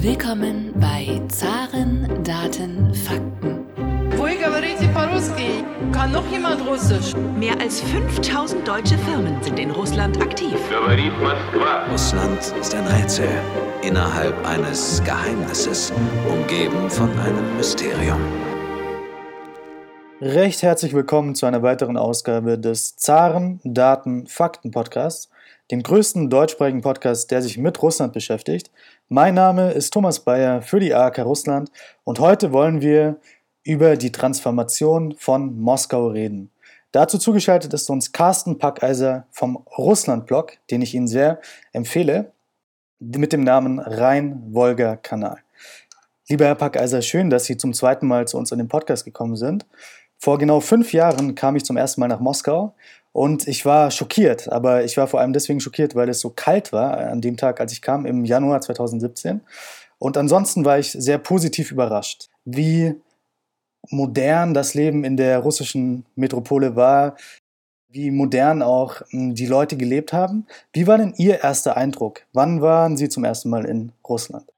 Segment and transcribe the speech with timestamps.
[0.00, 3.66] Willkommen bei Zaren, Daten, Fakten.
[5.92, 7.16] Kann noch jemand Russisch?
[7.36, 10.54] Mehr als 5000 deutsche Firmen sind in Russland aktiv.
[11.90, 13.28] Russland ist ein Rätsel
[13.82, 15.92] innerhalb eines Geheimnisses,
[16.30, 18.20] umgeben von einem Mysterium.
[20.20, 25.28] Recht herzlich willkommen zu einer weiteren Ausgabe des Zaren Daten Fakten Podcasts,
[25.70, 28.70] dem größten deutschsprachigen Podcast, der sich mit Russland beschäftigt.
[29.10, 31.70] Mein Name ist Thomas Bayer für die AK Russland
[32.04, 33.16] und heute wollen wir
[33.64, 36.50] über die Transformation von Moskau reden.
[36.92, 41.40] Dazu zugeschaltet ist uns Carsten Packeiser vom Russland-Blog, den ich Ihnen sehr
[41.72, 42.32] empfehle,
[42.98, 45.38] mit dem Namen Rhein-Wolga-Kanal.
[46.28, 49.36] Lieber Herr Packeiser, schön, dass Sie zum zweiten Mal zu uns in den Podcast gekommen
[49.36, 49.64] sind.
[50.18, 52.74] Vor genau fünf Jahren kam ich zum ersten Mal nach Moskau
[53.12, 54.50] und ich war schockiert.
[54.50, 57.60] Aber ich war vor allem deswegen schockiert, weil es so kalt war an dem Tag,
[57.60, 59.40] als ich kam, im Januar 2017.
[59.98, 62.94] Und ansonsten war ich sehr positiv überrascht, wie
[63.90, 67.16] modern das Leben in der russischen Metropole war,
[67.88, 70.46] wie modern auch hm, die Leute gelebt haben.
[70.72, 72.22] Wie war denn Ihr erster Eindruck?
[72.32, 74.50] Wann waren Sie zum ersten Mal in Russland?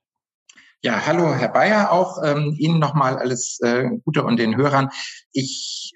[0.83, 4.89] Ja, hallo Herr Bayer, auch ähm, Ihnen nochmal alles äh, Gute und den Hörern.
[5.33, 5.93] Ich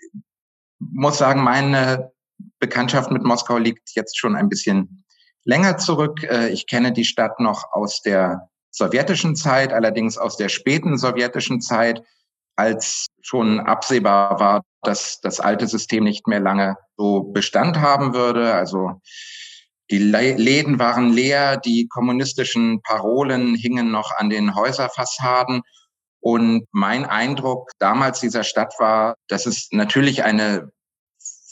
[0.79, 2.14] muss sagen, meine
[2.59, 5.05] Bekanntschaft mit Moskau liegt jetzt schon ein bisschen
[5.45, 6.23] länger zurück.
[6.25, 11.61] Äh, ich kenne die Stadt noch aus der sowjetischen Zeit, allerdings aus der späten sowjetischen
[11.61, 12.03] Zeit,
[12.57, 18.55] als schon absehbar war, dass das alte System nicht mehr lange so Bestand haben würde.
[18.55, 19.01] Also
[19.91, 25.63] die Läden waren leer, die kommunistischen Parolen hingen noch an den Häuserfassaden.
[26.21, 30.71] Und mein Eindruck damals dieser Stadt war, dass es natürlich eine,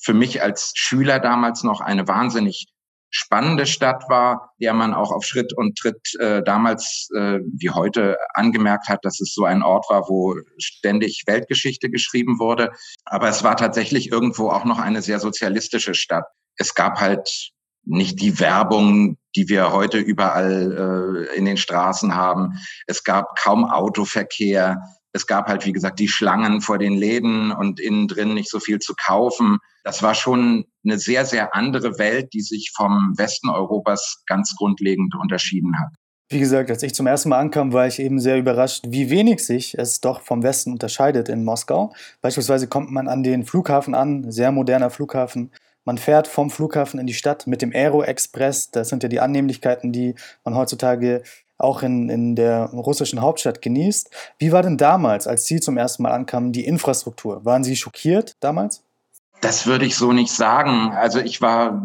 [0.02, 2.66] für mich als Schüler damals noch eine wahnsinnig
[3.12, 8.16] spannende Stadt war, der man auch auf Schritt und Tritt äh, damals äh, wie heute
[8.32, 12.70] angemerkt hat, dass es so ein Ort war, wo ständig Weltgeschichte geschrieben wurde.
[13.04, 16.24] Aber es war tatsächlich irgendwo auch noch eine sehr sozialistische Stadt.
[16.56, 17.52] Es gab halt
[17.84, 22.54] nicht die Werbung, die wir heute überall äh, in den Straßen haben.
[22.86, 24.78] Es gab kaum Autoverkehr.
[25.12, 28.60] Es gab halt, wie gesagt, die Schlangen vor den Läden und innen drin nicht so
[28.60, 29.58] viel zu kaufen.
[29.84, 35.14] Das war schon eine sehr, sehr andere Welt, die sich vom Westen Europas ganz grundlegend
[35.14, 35.90] unterschieden hat.
[36.32, 39.44] Wie gesagt, als ich zum ersten Mal ankam, war ich eben sehr überrascht, wie wenig
[39.44, 41.92] sich es doch vom Westen unterscheidet in Moskau.
[42.22, 45.50] Beispielsweise kommt man an den Flughafen an, sehr moderner Flughafen.
[45.84, 48.70] Man fährt vom Flughafen in die Stadt mit dem Aero Express.
[48.70, 51.22] Das sind ja die Annehmlichkeiten, die man heutzutage
[51.62, 54.10] auch in, in der russischen Hauptstadt genießt.
[54.38, 57.44] Wie war denn damals, als Sie zum ersten Mal ankamen, die Infrastruktur?
[57.44, 58.82] Waren Sie schockiert damals?
[59.40, 60.92] Das würde ich so nicht sagen.
[60.92, 61.82] Also ich war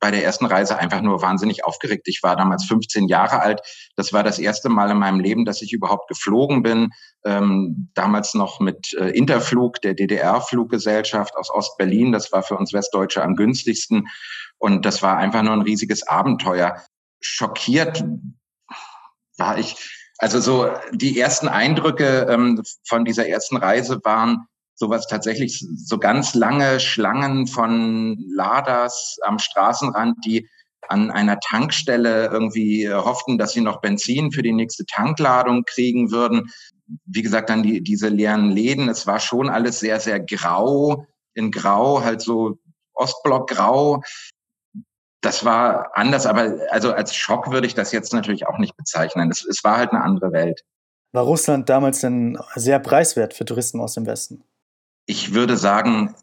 [0.00, 2.06] bei der ersten Reise einfach nur wahnsinnig aufgeregt.
[2.06, 3.62] Ich war damals 15 Jahre alt.
[3.96, 6.90] Das war das erste Mal in meinem Leben, dass ich überhaupt geflogen bin.
[7.24, 12.12] Ähm, damals noch mit äh, Interflug, der DDR-Fluggesellschaft aus Ostberlin.
[12.12, 14.08] Das war für uns Westdeutsche am günstigsten.
[14.58, 16.82] Und das war einfach nur ein riesiges Abenteuer.
[17.20, 18.04] Schockiert
[19.38, 19.76] war ich.
[20.18, 26.34] Also so die ersten Eindrücke ähm, von dieser ersten Reise waren, sowas tatsächlich so ganz
[26.34, 30.48] lange Schlangen von Laders am Straßenrand, die
[30.88, 36.50] an einer Tankstelle irgendwie hofften, dass sie noch Benzin für die nächste Tankladung kriegen würden.
[37.04, 38.88] Wie gesagt, dann die, diese leeren Läden.
[38.88, 41.06] Es war schon alles sehr, sehr grau.
[41.34, 42.58] In Grau, halt so
[42.94, 44.02] Ostblock-Grau.
[45.26, 49.30] Das war anders, aber also als Schock würde ich das jetzt natürlich auch nicht bezeichnen.
[49.30, 50.62] Es, es war halt eine andere Welt.
[51.12, 54.44] War Russland damals denn sehr preiswert für Touristen aus dem Westen?
[55.06, 56.14] ich würde sagen,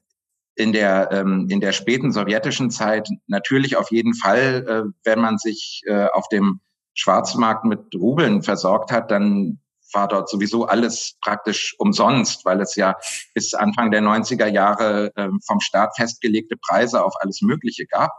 [0.55, 5.37] in der, ähm, in der späten sowjetischen Zeit natürlich auf jeden Fall, äh, wenn man
[5.37, 6.59] sich äh, auf dem
[6.93, 9.59] Schwarzmarkt mit Rubeln versorgt hat, dann
[9.93, 12.95] war dort sowieso alles praktisch umsonst, weil es ja
[13.33, 18.11] bis Anfang der 90er Jahre äh, vom Staat festgelegte Preise auf alles Mögliche gab.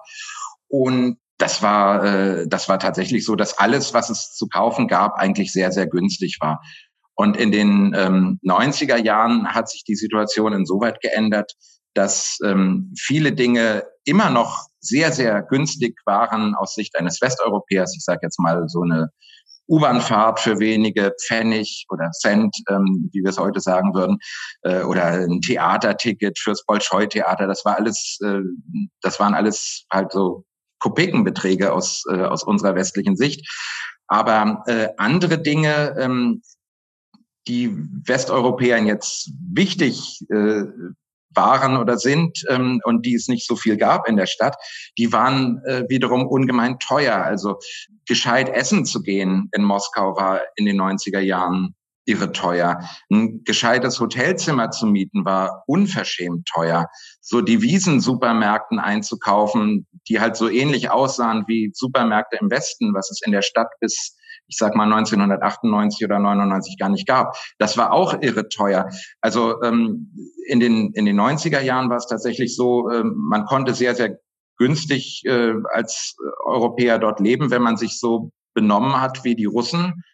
[0.77, 5.15] Und das war, äh, das war tatsächlich so, dass alles, was es zu kaufen gab,
[5.15, 6.61] eigentlich sehr, sehr günstig war.
[7.15, 11.53] Und in den ähm, 90er Jahren hat sich die Situation insoweit geändert,
[11.95, 17.95] dass ähm, viele Dinge immer noch sehr, sehr günstig waren aus Sicht eines Westeuropäers.
[17.97, 19.11] Ich sage jetzt mal so eine
[19.69, 24.19] U-Bahn-Fahrt für wenige Pfennig oder Cent, ähm, wie wir es heute sagen würden,
[24.63, 27.47] äh, oder ein Theaterticket fürs Bolschoi-Theater.
[27.47, 28.41] Das war alles, äh,
[29.03, 30.45] das waren alles halt so
[30.85, 33.51] Kopekenbeträge aus äh, aus unserer westlichen Sicht.
[34.07, 36.43] Aber äh, andere Dinge, ähm,
[37.49, 37.75] die
[38.07, 40.65] Westeuropäern jetzt wichtig äh,
[41.31, 44.57] waren oder sind ähm, und die es nicht so viel gab in der Stadt,
[44.99, 47.17] die waren äh, wiederum ungemein teuer.
[47.17, 47.59] Also
[48.07, 51.75] gescheit essen zu gehen in Moskau war in den 90er Jahren
[52.07, 52.81] irre teuer.
[53.11, 56.89] Ein gescheites Hotelzimmer zu mieten war unverschämt teuer.
[57.21, 63.33] So Devisen-Supermärkten einzukaufen, die halt so ähnlich aussahen wie Supermärkte im Westen, was es in
[63.33, 64.17] der Stadt bis
[64.47, 67.37] ich sag mal 1998 oder 99 gar nicht gab.
[67.59, 68.91] Das war auch irre teuer.
[69.21, 70.13] Also ähm,
[70.47, 74.19] in den in den 90er Jahren war es tatsächlich so, äh, man konnte sehr sehr
[74.59, 80.05] günstig äh, als Europäer dort leben, wenn man sich so benommen hat wie die Russen.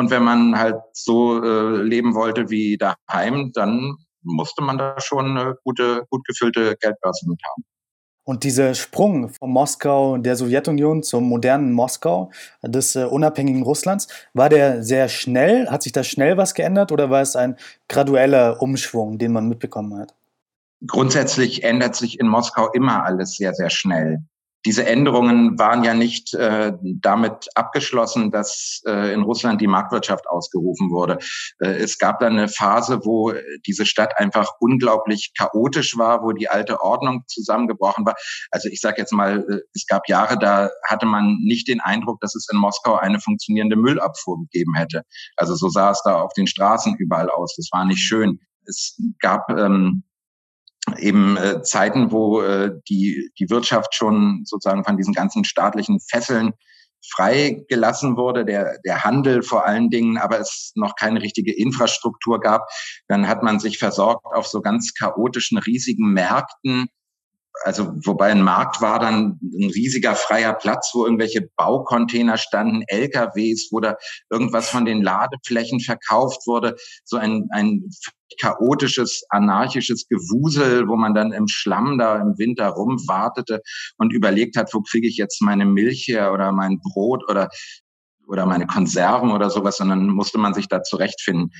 [0.00, 5.36] Und wenn man halt so äh, leben wollte wie daheim, dann musste man da schon
[5.36, 7.64] eine gute, gut gefüllte Geldbörse mit haben.
[8.24, 12.30] Und dieser Sprung von Moskau, der Sowjetunion zum modernen Moskau,
[12.62, 15.68] des äh, unabhängigen Russlands, war der sehr schnell?
[15.68, 17.56] Hat sich da schnell was geändert oder war es ein
[17.86, 20.14] gradueller Umschwung, den man mitbekommen hat?
[20.86, 24.22] Grundsätzlich ändert sich in Moskau immer alles sehr, sehr schnell
[24.66, 30.90] diese Änderungen waren ja nicht äh, damit abgeschlossen, dass äh, in Russland die Marktwirtschaft ausgerufen
[30.90, 31.18] wurde.
[31.60, 33.32] Äh, es gab dann eine Phase, wo
[33.66, 38.14] diese Stadt einfach unglaublich chaotisch war, wo die alte Ordnung zusammengebrochen war.
[38.50, 42.20] Also ich sage jetzt mal, äh, es gab Jahre, da hatte man nicht den Eindruck,
[42.20, 45.04] dass es in Moskau eine funktionierende Müllabfuhr gegeben hätte.
[45.36, 47.54] Also so sah es da auf den Straßen überall aus.
[47.56, 48.38] Das war nicht schön.
[48.66, 50.04] Es gab ähm,
[50.98, 56.52] eben äh, Zeiten, wo äh, die, die Wirtschaft schon sozusagen von diesen ganzen staatlichen Fesseln
[57.08, 62.68] freigelassen wurde, der, der Handel vor allen Dingen, aber es noch keine richtige Infrastruktur gab.
[63.08, 66.88] Dann hat man sich versorgt auf so ganz chaotischen, riesigen Märkten,
[67.64, 73.68] also wobei ein Markt war dann ein riesiger freier Platz, wo irgendwelche Baucontainer standen, LKWs,
[73.70, 73.96] wo da
[74.30, 77.90] irgendwas von den Ladeflächen verkauft wurde, so ein, ein
[78.40, 83.60] chaotisches, anarchisches Gewusel, wo man dann im Schlamm da im Winter rumwartete
[83.98, 87.48] und überlegt hat, wo kriege ich jetzt meine Milch her oder mein Brot oder
[88.26, 91.50] oder meine Konserven oder sowas, sondern musste man sich da zurechtfinden.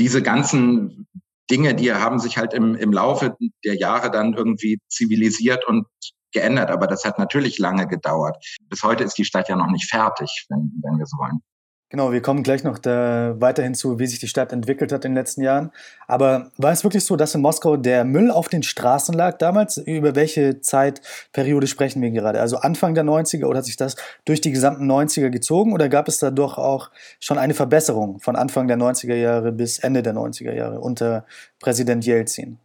[0.00, 1.06] Diese ganzen
[1.50, 5.86] Dinge, die haben sich halt im, im Laufe der Jahre dann irgendwie zivilisiert und
[6.32, 6.70] geändert.
[6.70, 8.36] Aber das hat natürlich lange gedauert.
[8.68, 11.40] Bis heute ist die Stadt ja noch nicht fertig, wenn, wenn wir so wollen.
[11.92, 15.10] Genau, wir kommen gleich noch da weiterhin zu, wie sich die Stadt entwickelt hat in
[15.10, 15.72] den letzten Jahren.
[16.06, 19.76] Aber war es wirklich so, dass in Moskau der Müll auf den Straßen lag damals?
[19.76, 22.40] Über welche Zeitperiode sprechen wir gerade?
[22.40, 26.08] Also Anfang der 90er oder hat sich das durch die gesamten 90er gezogen oder gab
[26.08, 26.90] es da doch auch
[27.20, 31.26] schon eine Verbesserung von Anfang der 90er Jahre bis Ende der 90er Jahre unter
[31.60, 32.58] Präsident Jelzin?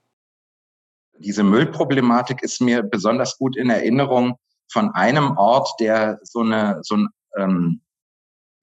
[1.19, 4.37] Diese Müllproblematik ist mir besonders gut in Erinnerung
[4.71, 7.81] von einem Ort, der so eine, so ein, ähm,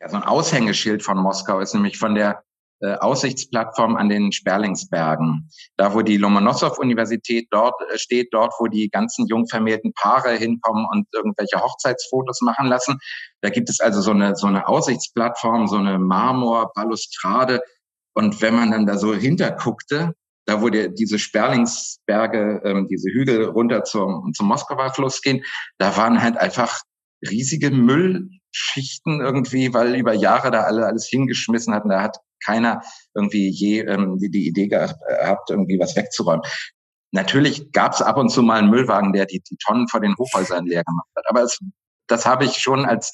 [0.05, 2.43] ja, so ein Aushängeschild von Moskau ist, nämlich von der
[2.81, 5.51] äh, Aussichtsplattform an den Sperlingsbergen.
[5.77, 10.87] Da, wo die Lomonossow-Universität dort äh, steht, dort, wo die ganzen jung vermählten Paare hinkommen
[10.91, 12.99] und irgendwelche Hochzeitsfotos machen lassen.
[13.41, 17.63] Da gibt es also so eine, so eine Aussichtsplattform, so eine Marmorbalustrade.
[18.15, 20.15] Und wenn man dann da so hinterguckte,
[20.47, 25.43] da wo die, diese Sperlingsberge, ähm, diese Hügel runter zum, zum Moskauer Fluss gehen,
[25.79, 26.83] da waren halt einfach
[27.23, 27.71] riesige
[28.55, 31.89] Müllschichten irgendwie, weil über Jahre da alle alles hingeschmissen hatten.
[31.89, 32.83] Da hat keiner
[33.15, 36.43] irgendwie je ähm, die, Idee gehabt, irgendwie was wegzuräumen.
[37.13, 40.15] Natürlich gab es ab und zu mal einen Müllwagen, der die, die Tonnen vor den
[40.17, 41.25] Hochhäusern leer gemacht hat.
[41.29, 41.59] Aber es,
[42.09, 43.13] das habe ich schon als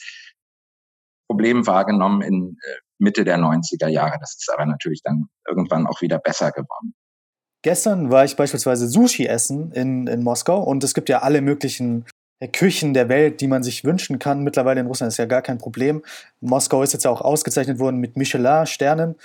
[1.28, 4.16] Problem wahrgenommen in äh, Mitte der 90er Jahre.
[4.20, 6.94] Das ist aber natürlich dann irgendwann auch wieder besser geworden.
[7.62, 12.06] Gestern war ich beispielsweise Sushi essen in, in Moskau und es gibt ja alle möglichen
[12.48, 14.42] Küchen der Welt, die man sich wünschen kann.
[14.42, 16.02] Mittlerweile in Russland ist ja gar kein Problem.
[16.40, 19.16] Moskau ist jetzt ja auch ausgezeichnet worden mit Michelin-Sternen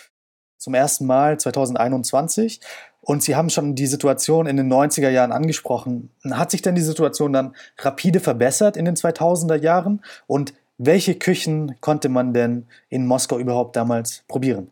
[0.57, 2.59] zum ersten Mal 2021.
[3.01, 6.09] Und Sie haben schon die Situation in den 90er Jahren angesprochen.
[6.29, 10.03] Hat sich denn die Situation dann rapide verbessert in den 2000er Jahren?
[10.27, 14.71] Und welche Küchen konnte man denn in Moskau überhaupt damals probieren?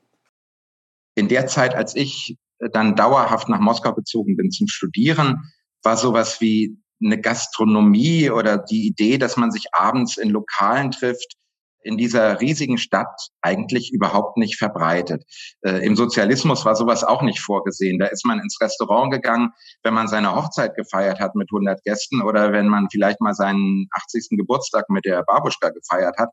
[1.15, 2.37] In der Zeit, als ich
[2.71, 8.87] dann dauerhaft nach Moskau gezogen bin zum Studieren, war sowas wie eine Gastronomie oder die
[8.87, 11.35] Idee, dass man sich abends in Lokalen trifft,
[11.83, 15.23] in dieser riesigen Stadt eigentlich überhaupt nicht verbreitet.
[15.61, 17.99] Äh, Im Sozialismus war sowas auch nicht vorgesehen.
[17.99, 19.51] Da ist man ins Restaurant gegangen,
[19.83, 23.87] wenn man seine Hochzeit gefeiert hat mit 100 Gästen oder wenn man vielleicht mal seinen
[23.91, 24.37] 80.
[24.37, 26.29] Geburtstag mit der Babuschka gefeiert hat.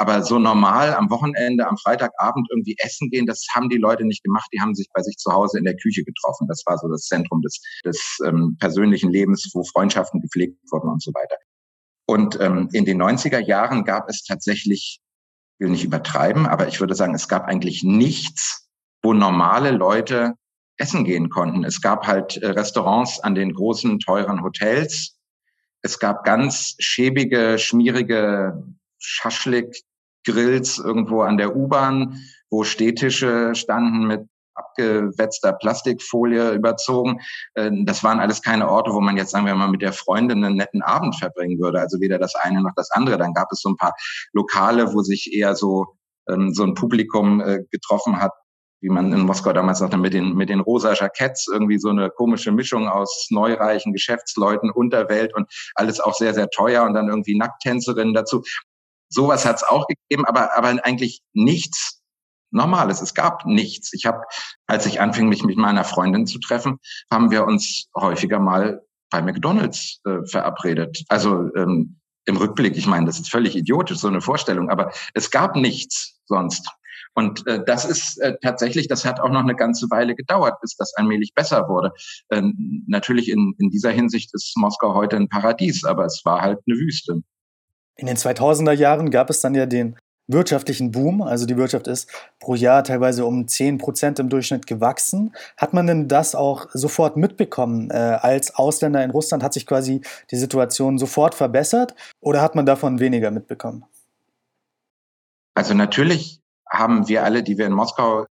[0.00, 4.24] Aber so normal am Wochenende, am Freitagabend irgendwie essen gehen, das haben die Leute nicht
[4.24, 4.48] gemacht.
[4.50, 6.48] Die haben sich bei sich zu Hause in der Küche getroffen.
[6.48, 11.02] Das war so das Zentrum des, des ähm, persönlichen Lebens, wo Freundschaften gepflegt wurden und
[11.02, 11.36] so weiter.
[12.06, 15.00] Und ähm, in den 90er Jahren gab es tatsächlich,
[15.58, 18.70] ich will nicht übertreiben, aber ich würde sagen, es gab eigentlich nichts,
[19.02, 20.32] wo normale Leute
[20.78, 21.62] essen gehen konnten.
[21.62, 25.18] Es gab halt äh, Restaurants an den großen, teuren Hotels.
[25.82, 28.64] Es gab ganz schäbige, schmierige
[30.24, 37.20] Schaschlik-Grills irgendwo an der U-Bahn, wo Stehtische standen mit abgewetzter Plastikfolie überzogen.
[37.54, 40.44] Äh, das waren alles keine Orte, wo man jetzt, sagen wir mal, mit der Freundin
[40.44, 41.80] einen netten Abend verbringen würde.
[41.80, 43.16] Also weder das eine noch das andere.
[43.16, 43.94] Dann gab es so ein paar
[44.32, 45.86] Lokale, wo sich eher so,
[46.28, 48.32] ähm, so ein Publikum äh, getroffen hat,
[48.82, 52.10] wie man in Moskau damals sagte, mit den, mit den rosa Jacketts, irgendwie so eine
[52.10, 57.38] komische Mischung aus neureichen Geschäftsleuten, Unterwelt und alles auch sehr, sehr teuer und dann irgendwie
[57.38, 58.42] Nackttänzerinnen dazu.
[59.10, 62.00] Sowas hat es auch gegeben, aber, aber eigentlich nichts
[62.52, 63.00] Normales.
[63.00, 63.92] Es gab nichts.
[63.92, 64.22] Ich habe,
[64.66, 66.78] als ich anfing, mich mit meiner Freundin zu treffen,
[67.10, 71.04] haben wir uns häufiger mal bei McDonald's äh, verabredet.
[71.08, 75.30] Also ähm, im Rückblick, ich meine, das ist völlig idiotisch, so eine Vorstellung, aber es
[75.30, 76.68] gab nichts sonst.
[77.14, 80.76] Und äh, das ist äh, tatsächlich, das hat auch noch eine ganze Weile gedauert, bis
[80.76, 81.92] das allmählich besser wurde.
[82.30, 86.60] Ähm, natürlich in, in dieser Hinsicht ist Moskau heute ein Paradies, aber es war halt
[86.66, 87.22] eine Wüste.
[88.00, 89.94] In den 2000er Jahren gab es dann ja den
[90.26, 95.34] wirtschaftlichen Boom, also die Wirtschaft ist pro Jahr teilweise um 10 Prozent im Durchschnitt gewachsen.
[95.58, 97.90] Hat man denn das auch sofort mitbekommen?
[97.90, 102.64] Äh, als Ausländer in Russland hat sich quasi die Situation sofort verbessert oder hat man
[102.64, 103.84] davon weniger mitbekommen?
[105.54, 106.40] Also natürlich
[106.70, 108.24] haben wir alle, die wir in Moskau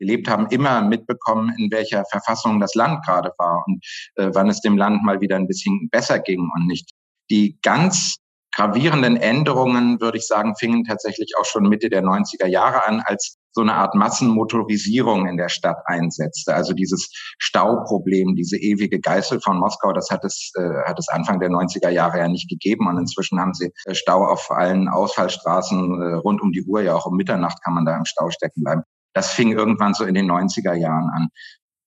[0.00, 3.84] gelebt haben, immer mitbekommen, in welcher Verfassung das Land gerade war und
[4.16, 6.90] äh, wann es dem Land mal wieder ein bisschen besser ging und nicht.
[7.30, 8.16] Die ganz
[8.52, 13.38] gravierenden Änderungen, würde ich sagen, fingen tatsächlich auch schon Mitte der 90er Jahre an, als
[13.52, 16.54] so eine Art Massenmotorisierung in der Stadt einsetzte.
[16.54, 21.38] Also dieses Stauproblem, diese ewige Geißel von Moskau, das hat es, äh, hat es Anfang
[21.38, 22.88] der 90er Jahre ja nicht gegeben.
[22.88, 26.80] Und inzwischen haben sie äh, Stau auf allen Ausfallstraßen äh, rund um die Uhr.
[26.82, 28.82] Ja, auch um Mitternacht kann man da im Stau stecken bleiben.
[29.14, 31.28] Das fing irgendwann so in den 90er Jahren an.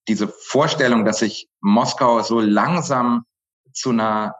[0.07, 3.23] Diese Vorstellung, dass sich Moskau so langsam
[3.73, 4.35] zu einer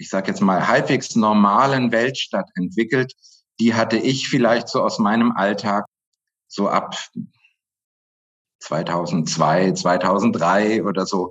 [0.00, 3.12] ich sage jetzt mal, halbwegs normalen Weltstadt entwickelt,
[3.60, 5.84] die hatte ich vielleicht so aus meinem Alltag
[6.48, 6.96] so ab
[8.60, 11.30] 2002, 2003 oder so.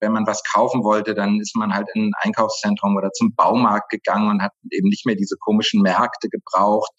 [0.00, 3.88] Wenn man was kaufen wollte, dann ist man halt in ein Einkaufszentrum oder zum Baumarkt
[3.88, 6.92] gegangen und hat eben nicht mehr diese komischen Märkte gebraucht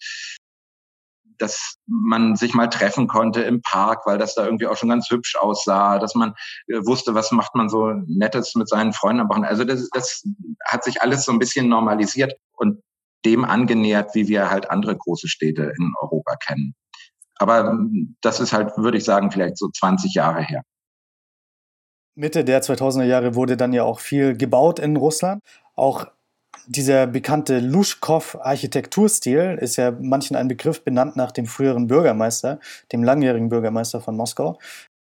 [1.38, 5.10] dass man sich mal treffen konnte im Park, weil das da irgendwie auch schon ganz
[5.10, 6.34] hübsch aussah, dass man
[6.68, 9.50] äh, wusste, was macht man so Nettes mit seinen Freunden am Wochenende.
[9.50, 10.22] Also das, das
[10.64, 12.82] hat sich alles so ein bisschen normalisiert und
[13.24, 16.74] dem angenähert, wie wir halt andere große Städte in Europa kennen.
[17.36, 20.62] Aber ähm, das ist halt, würde ich sagen, vielleicht so 20 Jahre her.
[22.16, 25.42] Mitte der 2000er Jahre wurde dann ja auch viel gebaut in Russland.
[25.74, 26.06] Auch
[26.66, 32.60] dieser bekannte Luschkow-Architekturstil ist ja manchen ein Begriff benannt nach dem früheren Bürgermeister,
[32.92, 34.58] dem langjährigen Bürgermeister von Moskau.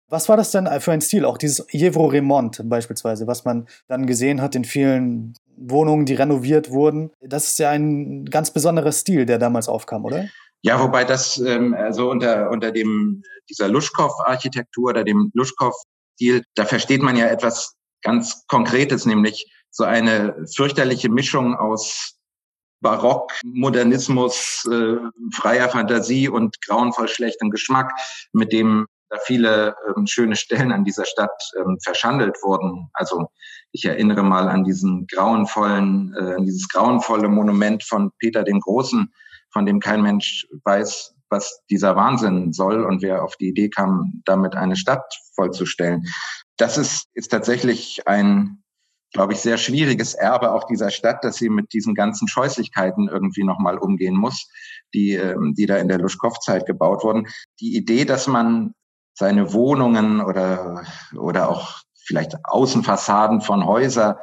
[0.08, 1.24] Was war das denn für ein Stil?
[1.24, 7.10] Auch dieses Jevroremont beispielsweise, was man dann gesehen hat in vielen Wohnungen, die renoviert wurden.
[7.20, 10.26] Das ist ja ein ganz besonderer Stil, der damals aufkam, oder?
[10.62, 17.02] Ja, wobei das ähm, also unter, unter dem dieser Luschkow-Architektur oder dem Luschkow-Stil, da versteht
[17.02, 22.16] man ja etwas ganz Konkretes, nämlich so eine fürchterliche Mischung aus
[22.80, 24.96] Barock, Modernismus, äh,
[25.32, 27.92] freier Fantasie und grauenvoll schlechtem Geschmack,
[28.32, 32.88] mit dem da viele ähm, schöne Stellen an dieser Stadt ähm, verschandelt wurden.
[32.94, 33.28] Also
[33.72, 39.12] ich erinnere mal an diesen grauenvollen, äh, dieses grauenvolle Monument von Peter dem Großen,
[39.52, 44.22] von dem kein Mensch weiß, was dieser Wahnsinn soll und wer auf die Idee kam,
[44.24, 46.04] damit eine Stadt vollzustellen.
[46.56, 48.59] Das ist, ist tatsächlich ein
[49.12, 53.44] glaube ich, sehr schwieriges Erbe auch dieser Stadt, dass sie mit diesen ganzen Scheußlichkeiten irgendwie
[53.44, 54.48] nochmal umgehen muss,
[54.94, 57.26] die, ähm, die da in der Luschkow-Zeit gebaut wurden.
[57.60, 58.74] Die Idee, dass man
[59.14, 60.84] seine Wohnungen oder,
[61.16, 64.16] oder auch vielleicht Außenfassaden von Häusern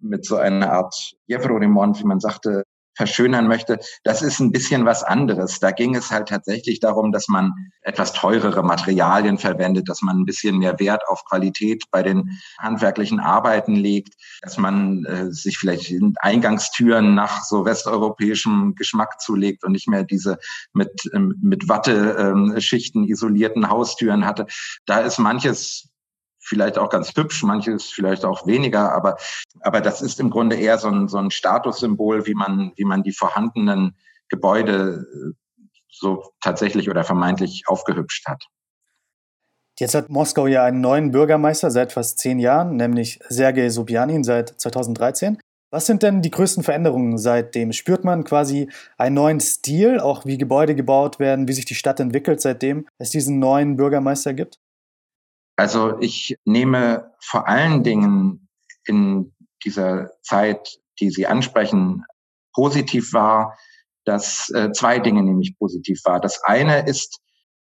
[0.00, 0.94] mit so einer Art
[1.26, 2.64] Jevro-Remont, wie man sagte,
[3.02, 5.58] verschönern möchte, das ist ein bisschen was anderes.
[5.58, 10.24] Da ging es halt tatsächlich darum, dass man etwas teurere Materialien verwendet, dass man ein
[10.24, 15.92] bisschen mehr Wert auf Qualität bei den handwerklichen Arbeiten legt, dass man äh, sich vielleicht
[16.20, 20.38] Eingangstüren nach so westeuropäischem Geschmack zulegt und nicht mehr diese
[20.72, 24.46] mit, ähm, mit Watteschichten ähm, isolierten Haustüren hatte.
[24.86, 25.91] Da ist manches
[26.42, 29.16] vielleicht auch ganz hübsch, manches vielleicht auch weniger, aber,
[29.60, 33.02] aber das ist im Grunde eher so ein, so ein Statussymbol, wie man, wie man
[33.02, 33.96] die vorhandenen
[34.28, 38.44] Gebäude äh, so tatsächlich oder vermeintlich aufgehübscht hat.
[39.78, 44.60] Jetzt hat Moskau ja einen neuen Bürgermeister seit fast zehn Jahren, nämlich Sergei Sobjanin seit
[44.60, 45.38] 2013.
[45.72, 47.72] Was sind denn die größten Veränderungen seitdem?
[47.72, 48.68] Spürt man quasi
[48.98, 53.08] einen neuen Stil, auch wie Gebäude gebaut werden, wie sich die Stadt entwickelt, seitdem es
[53.08, 54.58] diesen neuen Bürgermeister gibt?
[55.62, 58.48] Also ich nehme vor allen Dingen
[58.84, 59.32] in
[59.64, 62.02] dieser Zeit, die Sie ansprechen,
[62.52, 63.56] positiv wahr,
[64.04, 66.18] dass äh, zwei Dinge nämlich positiv war.
[66.18, 67.20] Das eine ist,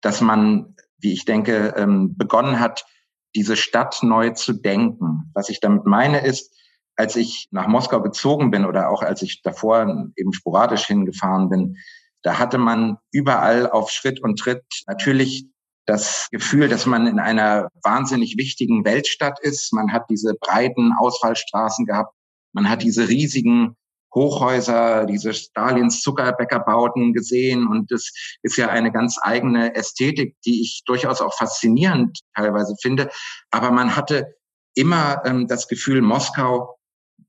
[0.00, 2.86] dass man, wie ich denke, ähm, begonnen hat,
[3.34, 5.32] diese Stadt neu zu denken.
[5.34, 6.54] Was ich damit meine ist,
[6.94, 11.78] als ich nach Moskau gezogen bin oder auch als ich davor eben sporadisch hingefahren bin,
[12.22, 15.48] da hatte man überall auf Schritt und Tritt natürlich
[15.86, 19.72] das Gefühl, dass man in einer wahnsinnig wichtigen Weltstadt ist.
[19.72, 22.14] Man hat diese breiten Ausfallstraßen gehabt.
[22.52, 23.76] Man hat diese riesigen
[24.14, 27.66] Hochhäuser, diese Stalins Zuckerbäckerbauten gesehen.
[27.66, 28.12] Und das
[28.42, 33.10] ist ja eine ganz eigene Ästhetik, die ich durchaus auch faszinierend teilweise finde.
[33.50, 34.34] Aber man hatte
[34.74, 36.76] immer ähm, das Gefühl, Moskau,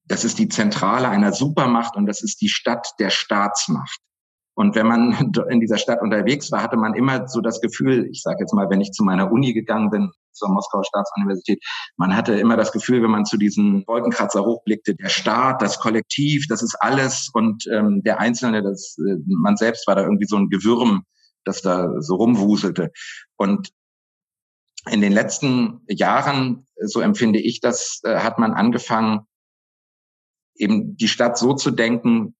[0.05, 3.99] das ist die Zentrale einer Supermacht und das ist die Stadt der Staatsmacht.
[4.55, 8.21] Und wenn man in dieser Stadt unterwegs war, hatte man immer so das Gefühl, ich
[8.21, 11.63] sage jetzt mal, wenn ich zu meiner Uni gegangen bin, zur Moskauer Staatsuniversität,
[11.95, 16.47] man hatte immer das Gefühl, wenn man zu diesen Wolkenkratzer hochblickte, der Staat, das Kollektiv,
[16.47, 20.37] das ist alles und ähm, der Einzelne, das, äh, man selbst war da irgendwie so
[20.37, 21.03] ein Gewürm,
[21.43, 22.91] das da so rumwuselte.
[23.37, 23.69] Und
[24.89, 29.21] in den letzten Jahren, so empfinde ich das, äh, hat man angefangen,
[30.55, 32.35] eben die Stadt so zu denken,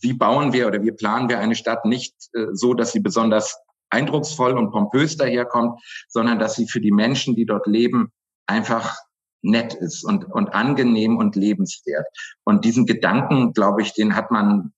[0.00, 3.58] wie bauen wir oder wie planen wir eine Stadt nicht äh, so, dass sie besonders
[3.90, 8.12] eindrucksvoll und pompös daherkommt, sondern dass sie für die Menschen, die dort leben,
[8.46, 8.96] einfach
[9.42, 12.06] nett ist und, und angenehm und lebenswert.
[12.44, 14.72] Und diesen Gedanken, glaube ich, den hat man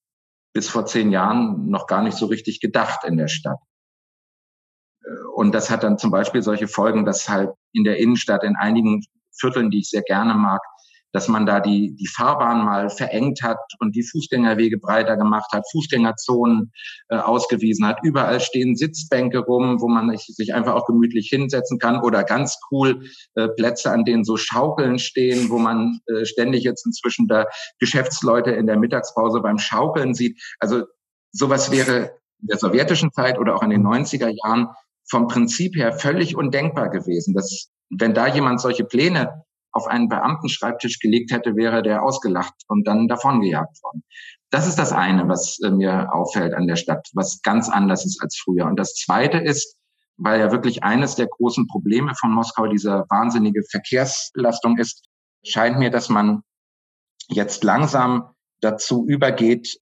[0.55, 3.59] bis vor zehn Jahren noch gar nicht so richtig gedacht in der Stadt.
[5.05, 8.57] Äh, und das hat dann zum Beispiel solche Folgen, dass halt in der Innenstadt, in
[8.57, 10.61] einigen Vierteln, die ich sehr gerne mag,
[11.13, 15.65] dass man da die, die Fahrbahn mal verengt hat und die Fußgängerwege breiter gemacht hat,
[15.71, 16.73] Fußgängerzonen
[17.09, 17.99] äh, ausgewiesen hat.
[18.03, 23.05] Überall stehen Sitzbänke rum, wo man sich einfach auch gemütlich hinsetzen kann oder ganz cool
[23.35, 27.47] äh, Plätze, an denen so Schaukeln stehen, wo man äh, ständig jetzt inzwischen da
[27.79, 30.41] Geschäftsleute in der Mittagspause beim Schaukeln sieht.
[30.59, 30.85] Also
[31.31, 34.69] sowas wäre in der sowjetischen Zeit oder auch in den 90er Jahren
[35.09, 37.35] vom Prinzip her völlig undenkbar gewesen.
[37.35, 42.87] Dass, wenn da jemand solche Pläne auf einen Beamtenschreibtisch gelegt hätte, wäre der ausgelacht und
[42.87, 44.05] dann davongejagt worden.
[44.51, 48.23] Das ist das eine, was äh, mir auffällt an der Stadt, was ganz anders ist
[48.23, 48.67] als früher.
[48.67, 49.79] Und das zweite ist,
[50.19, 55.07] weil ja wirklich eines der großen Probleme von Moskau diese wahnsinnige Verkehrsbelastung ist,
[55.45, 56.43] scheint mir, dass man
[57.29, 59.79] jetzt langsam dazu übergeht,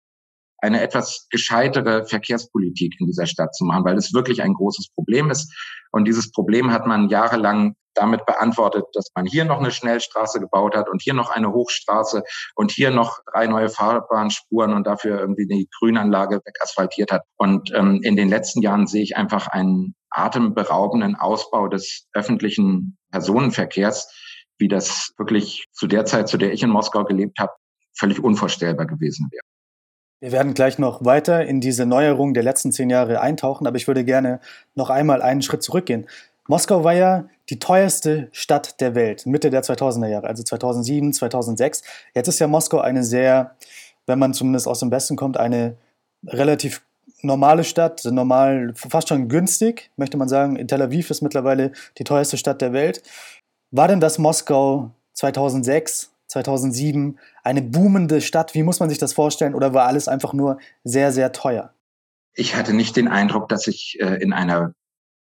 [0.59, 5.31] eine etwas gescheitere Verkehrspolitik in dieser Stadt zu machen, weil es wirklich ein großes Problem
[5.31, 5.55] ist.
[5.92, 10.76] Und dieses Problem hat man jahrelang damit beantwortet, dass man hier noch eine Schnellstraße gebaut
[10.76, 12.22] hat und hier noch eine Hochstraße
[12.54, 17.22] und hier noch drei neue Fahrbahnspuren und dafür irgendwie die Grünanlage wegasphaltiert hat.
[17.37, 24.12] Und ähm, in den letzten Jahren sehe ich einfach einen atemberaubenden Ausbau des öffentlichen Personenverkehrs,
[24.59, 27.52] wie das wirklich zu der Zeit, zu der ich in Moskau gelebt habe,
[27.98, 29.42] völlig unvorstellbar gewesen wäre.
[30.20, 33.87] Wir werden gleich noch weiter in diese Neuerung der letzten zehn Jahre eintauchen, aber ich
[33.87, 34.40] würde gerne
[34.74, 36.06] noch einmal einen Schritt zurückgehen.
[36.48, 41.82] Moskau war ja die teuerste Stadt der Welt, Mitte der 2000er Jahre, also 2007, 2006.
[42.14, 43.56] Jetzt ist ja Moskau eine sehr,
[44.06, 45.76] wenn man zumindest aus dem Westen kommt, eine
[46.26, 46.82] relativ
[47.22, 50.56] normale Stadt, normal, fast schon günstig, möchte man sagen.
[50.56, 53.02] In Tel Aviv ist mittlerweile die teuerste Stadt der Welt.
[53.70, 58.54] War denn das Moskau 2006, 2007 eine boomende Stadt?
[58.54, 59.54] Wie muss man sich das vorstellen?
[59.54, 61.72] Oder war alles einfach nur sehr, sehr teuer?
[62.35, 64.74] Ich hatte nicht den Eindruck, dass ich äh, in einer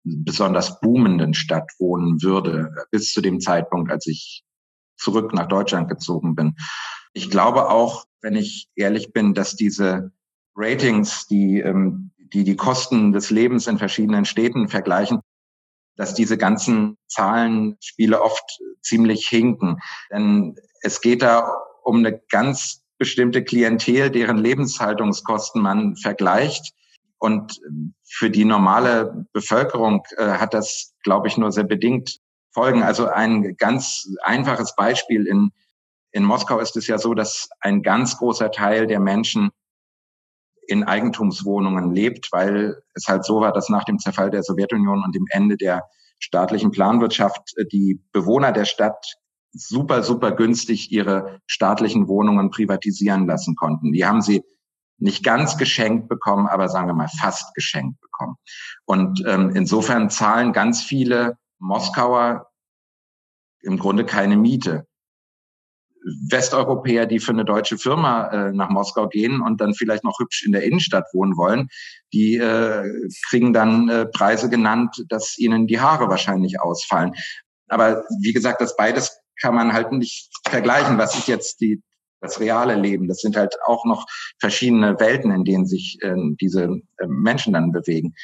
[0.03, 4.43] besonders boomenden Stadt wohnen würde, bis zu dem Zeitpunkt, als ich
[4.97, 6.55] zurück nach Deutschland gezogen bin.
[7.13, 10.11] Ich glaube auch, wenn ich ehrlich bin, dass diese
[10.55, 15.19] Ratings, die ähm, die, die Kosten des Lebens in verschiedenen Städten vergleichen,
[15.95, 19.79] dass diese ganzen Zahlenspiele oft ziemlich hinken.
[20.11, 21.47] Denn es geht da
[21.83, 26.73] um eine ganz bestimmte Klientel, deren Lebenshaltungskosten man vergleicht.
[27.23, 27.61] Und
[28.05, 32.19] für die normale Bevölkerung äh, hat das, glaube ich, nur sehr bedingt
[32.51, 32.83] Folgen.
[32.83, 35.53] Also ein ganz einfaches Beispiel in,
[36.11, 39.51] in Moskau ist es ja so, dass ein ganz großer Teil der Menschen
[40.67, 45.15] in Eigentumswohnungen lebt, weil es halt so war, dass nach dem Zerfall der Sowjetunion und
[45.15, 45.83] dem Ende der
[46.19, 49.15] staatlichen Planwirtschaft äh, die Bewohner der Stadt
[49.53, 53.93] super, super günstig ihre staatlichen Wohnungen privatisieren lassen konnten.
[53.93, 54.43] Die haben sie
[54.97, 58.35] nicht ganz geschenkt bekommen, aber sagen wir mal fast geschenkt bekommen.
[58.85, 62.49] Und ähm, insofern zahlen ganz viele Moskauer
[63.61, 64.85] im Grunde keine Miete.
[66.29, 70.43] Westeuropäer, die für eine deutsche Firma äh, nach Moskau gehen und dann vielleicht noch hübsch
[70.45, 71.69] in der Innenstadt wohnen wollen,
[72.11, 72.83] die äh,
[73.29, 77.13] kriegen dann äh, Preise genannt, dass ihnen die Haare wahrscheinlich ausfallen.
[77.69, 80.97] Aber wie gesagt, das beides kann man halt nicht vergleichen.
[80.97, 81.81] Was ist jetzt die,
[82.23, 83.07] das reale Leben?
[83.07, 84.05] Das sind halt auch noch
[84.39, 88.15] verschiedene Welten, in denen sich äh, diese äh, Menschen dann bewegen.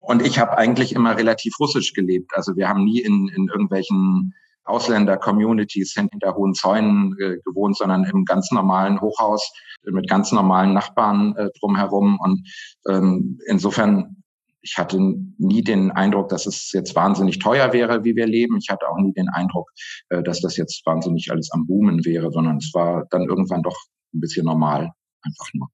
[0.00, 2.30] Und ich habe eigentlich immer relativ russisch gelebt.
[2.34, 8.24] Also wir haben nie in, in irgendwelchen Ausländer-Communities hinter hohen Zäunen äh, gewohnt, sondern im
[8.24, 12.18] ganz normalen Hochhaus mit ganz normalen Nachbarn äh, drumherum.
[12.20, 12.46] Und
[12.88, 14.17] ähm, insofern,
[14.60, 14.98] ich hatte
[15.38, 18.58] nie den Eindruck, dass es jetzt wahnsinnig teuer wäre, wie wir leben.
[18.58, 19.70] Ich hatte auch nie den Eindruck,
[20.08, 23.76] äh, dass das jetzt wahnsinnig alles am Boomen wäre, sondern es war dann irgendwann doch
[24.14, 24.90] ein bisschen normal,
[25.22, 25.68] einfach nur.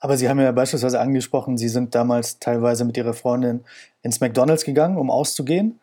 [0.00, 3.64] Aber Sie haben ja beispielsweise angesprochen, Sie sind damals teilweise mit Ihrer Freundin
[4.02, 5.80] ins McDonald's gegangen, um auszugehen.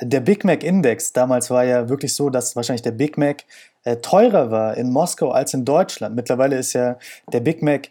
[0.00, 3.44] Der Big Mac Index damals war ja wirklich so, dass wahrscheinlich der Big Mac
[3.82, 6.14] äh, teurer war in Moskau als in Deutschland.
[6.14, 6.98] Mittlerweile ist ja
[7.32, 7.90] der Big Mac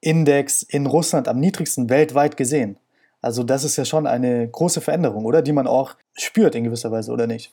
[0.00, 2.78] Index in Russland am niedrigsten weltweit gesehen.
[3.24, 5.42] Also das ist ja schon eine große Veränderung, oder?
[5.42, 7.52] Die man auch spürt in gewisser Weise, oder nicht?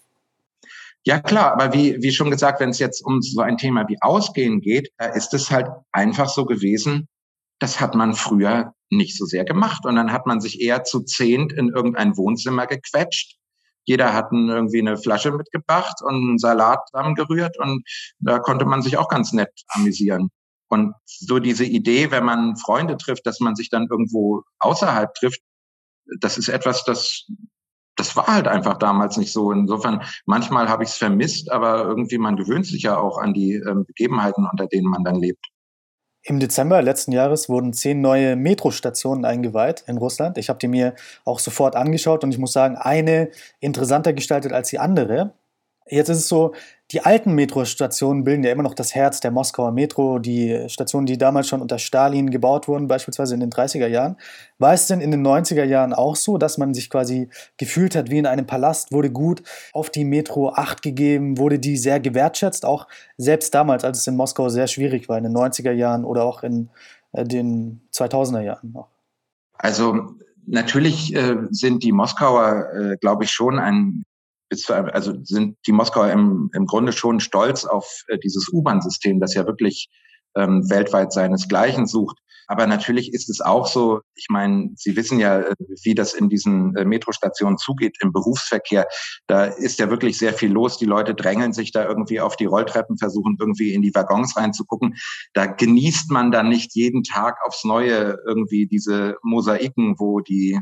[1.04, 3.98] Ja, klar, aber wie, wie schon gesagt, wenn es jetzt um so ein Thema wie
[4.02, 7.08] Ausgehen geht, ist es halt einfach so gewesen,
[7.60, 9.86] das hat man früher nicht so sehr gemacht.
[9.86, 13.38] Und dann hat man sich eher zu zehnt in irgendein Wohnzimmer gequetscht
[13.86, 17.84] jeder hat irgendwie eine Flasche mitgebracht und einen Salat zusammengerührt und
[18.20, 20.30] da konnte man sich auch ganz nett amüsieren.
[20.70, 25.42] Und so diese Idee, wenn man Freunde trifft, dass man sich dann irgendwo außerhalb trifft,
[26.20, 27.28] das ist etwas, das
[27.98, 29.52] das war halt einfach damals nicht so.
[29.52, 33.56] Insofern, manchmal habe ich es vermisst, aber irgendwie man gewöhnt sich ja auch an die
[33.56, 35.46] äh, Begebenheiten, unter denen man dann lebt.
[36.24, 40.38] Im Dezember letzten Jahres wurden zehn neue Metrostationen eingeweiht in Russland.
[40.38, 40.94] Ich habe die mir
[41.26, 45.34] auch sofort angeschaut und ich muss sagen, eine interessanter gestaltet als die andere.
[45.92, 46.54] Jetzt ist es so,
[46.92, 51.18] die alten Metrostationen bilden ja immer noch das Herz der Moskauer Metro, die Stationen, die
[51.18, 54.18] damals schon unter Stalin gebaut wurden, beispielsweise in den 30er Jahren.
[54.58, 58.10] War es denn in den 90er Jahren auch so, dass man sich quasi gefühlt hat
[58.10, 62.66] wie in einem Palast, wurde gut auf die Metro Acht gegeben, wurde die sehr gewertschätzt,
[62.66, 66.24] auch selbst damals, als es in Moskau sehr schwierig war, in den 90er Jahren oder
[66.24, 66.70] auch in
[67.12, 68.88] äh, den 2000er Jahren noch?
[69.58, 70.16] Also
[70.48, 74.04] Natürlich äh, sind die Moskauer, äh, glaube ich, schon ein
[74.52, 79.22] bis zu, also sind die Moskauer im, im Grunde schon stolz auf äh, dieses U-Bahn-System,
[79.22, 79.90] das ja wirklich
[80.36, 82.18] ähm, weltweit seinesgleichen sucht.
[82.48, 86.28] Aber natürlich ist es auch so, ich meine, Sie wissen ja, äh, wie das in
[86.28, 88.88] diesen äh, Metrostationen zugeht im Berufsverkehr.
[89.28, 90.78] Da ist ja wirklich sehr viel los.
[90.78, 94.98] Die Leute drängeln sich da irgendwie auf die Rolltreppen, versuchen irgendwie in die Waggons reinzugucken.
[95.34, 100.60] Da genießt man dann nicht jeden Tag aufs Neue irgendwie diese Mosaiken, wo die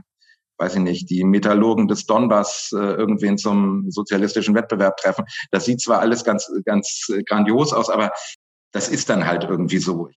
[0.60, 5.26] weiß ich nicht, die Metallurgen des Donbass äh, irgendwen zum sozialistischen Wettbewerb treffen.
[5.52, 8.12] Das sieht zwar alles ganz, ganz grandios aus, aber
[8.72, 10.10] das ist dann halt irgendwie so.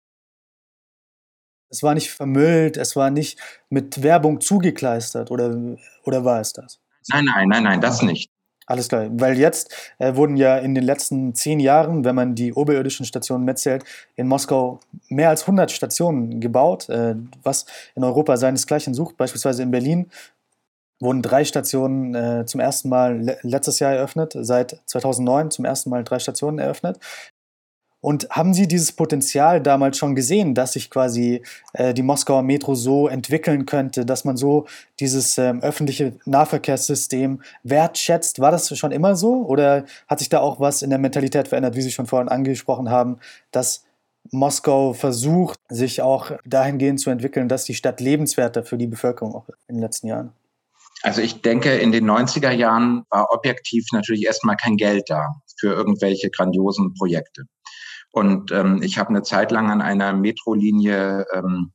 [1.70, 3.38] Es war nicht vermüllt, es war nicht
[3.70, 6.81] mit Werbung zugekleistert oder, oder war es das?
[7.09, 8.31] Nein, nein, nein, nein, das nicht.
[8.66, 12.52] Alles klar, weil jetzt äh, wurden ja in den letzten zehn Jahren, wenn man die
[12.52, 14.78] oberirdischen Stationen mitzählt, in Moskau
[15.09, 19.16] mehr als 100 Stationen gebaut, äh, was in Europa seinesgleichen sucht.
[19.16, 20.11] Beispielsweise in Berlin
[21.02, 25.90] wurden drei Stationen äh, zum ersten Mal le letztes Jahr eröffnet, seit 2009 zum ersten
[25.90, 26.98] Mal drei Stationen eröffnet.
[28.00, 32.74] Und haben Sie dieses Potenzial damals schon gesehen, dass sich quasi äh, die Moskauer Metro
[32.74, 34.66] so entwickeln könnte, dass man so
[34.98, 38.40] dieses ähm, öffentliche Nahverkehrssystem wertschätzt?
[38.40, 41.76] War das schon immer so oder hat sich da auch was in der Mentalität verändert,
[41.76, 43.18] wie Sie schon vorhin angesprochen haben,
[43.52, 43.84] dass
[44.32, 49.48] Moskau versucht, sich auch dahingehend zu entwickeln, dass die Stadt lebenswerter für die Bevölkerung auch
[49.68, 50.32] in den letzten Jahren?
[51.02, 55.26] Also ich denke, in den 90er Jahren war objektiv natürlich erstmal kein Geld da
[55.58, 57.44] für irgendwelche grandiosen Projekte.
[58.12, 61.72] Und ähm, ich habe eine Zeit lang an einer Metrolinie ähm,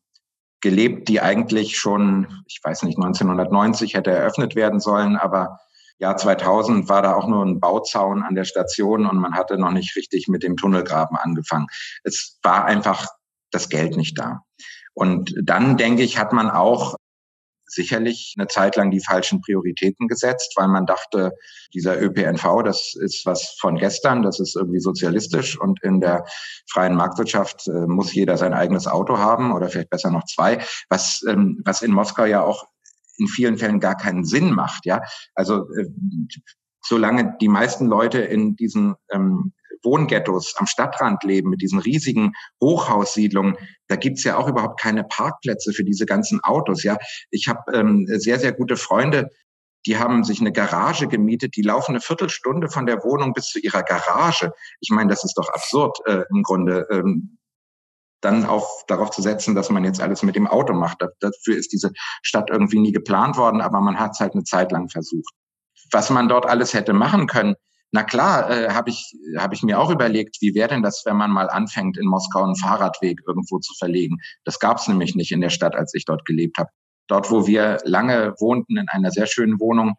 [0.61, 5.59] gelebt, die eigentlich schon, ich weiß nicht, 1990 hätte eröffnet werden sollen, aber
[5.99, 9.71] Jahr 2000 war da auch nur ein Bauzaun an der Station und man hatte noch
[9.71, 11.67] nicht richtig mit dem Tunnelgraben angefangen.
[12.03, 13.07] Es war einfach
[13.51, 14.41] das Geld nicht da.
[14.93, 16.95] Und dann, denke ich, hat man auch
[17.67, 21.31] sicherlich eine Zeit lang die falschen Prioritäten gesetzt, weil man dachte,
[21.73, 26.25] dieser ÖPNV, das ist was von gestern, das ist irgendwie sozialistisch und in der
[26.71, 31.21] freien Marktwirtschaft äh, muss jeder sein eigenes Auto haben oder vielleicht besser noch zwei, was,
[31.27, 32.65] ähm, was in Moskau ja auch
[33.17, 34.85] in vielen Fällen gar keinen Sinn macht.
[34.85, 35.01] Ja,
[35.35, 35.87] also äh,
[36.81, 43.57] solange die meisten Leute in diesen ähm, Wohnghettos am Stadtrand leben, mit diesen riesigen Hochhaussiedlungen,
[43.87, 46.83] da gibt's ja auch überhaupt keine Parkplätze für diese ganzen Autos.
[46.83, 46.97] Ja,
[47.31, 49.29] ich habe ähm, sehr, sehr gute Freunde,
[49.85, 53.59] die haben sich eine Garage gemietet, die laufen eine Viertelstunde von der Wohnung bis zu
[53.59, 54.51] ihrer Garage.
[54.81, 56.85] Ich meine, das ist doch absurd äh, im Grunde.
[56.91, 57.37] Ähm,
[58.21, 61.01] dann auf, darauf zu setzen, dass man jetzt alles mit dem Auto macht.
[61.19, 61.91] Dafür ist diese
[62.23, 65.33] Stadt irgendwie nie geplant worden, aber man hat es halt eine Zeit lang versucht.
[65.91, 67.55] was man dort alles hätte machen können.
[67.91, 71.15] Na klar, äh, habe ich, hab ich mir auch überlegt, wie wäre denn das, wenn
[71.15, 74.17] man mal anfängt, in Moskau einen Fahrradweg irgendwo zu verlegen.
[74.43, 76.69] Das gab es nämlich nicht in der Stadt, als ich dort gelebt habe.
[77.07, 79.95] Dort, wo wir lange wohnten, in einer sehr schönen Wohnung,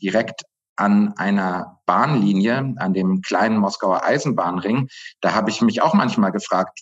[0.00, 0.42] direkt
[0.76, 4.88] an einer Bahnlinie, an dem kleinen Moskauer Eisenbahnring,
[5.20, 6.80] da habe ich mich auch manchmal gefragt,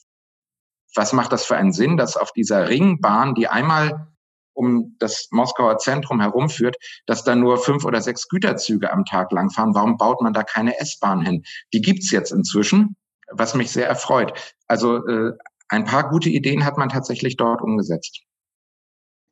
[0.95, 4.12] was macht das für einen Sinn, dass auf dieser Ringbahn, die einmal
[4.55, 9.75] um das Moskauer Zentrum herumführt, dass da nur fünf oder sechs Güterzüge am Tag langfahren.
[9.75, 11.43] Warum baut man da keine S-Bahn hin?
[11.73, 12.97] Die gibt's jetzt inzwischen,
[13.31, 14.33] was mich sehr erfreut.
[14.67, 15.33] Also äh,
[15.69, 18.23] ein paar gute Ideen hat man tatsächlich dort umgesetzt.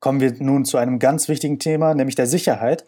[0.00, 2.86] Kommen wir nun zu einem ganz wichtigen Thema, nämlich der Sicherheit